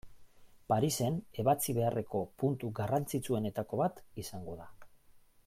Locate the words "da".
4.65-4.69